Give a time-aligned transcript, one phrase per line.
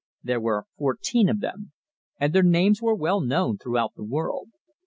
[0.23, 1.73] There were fourteen of them,
[2.19, 4.49] and their names were known throughout the world.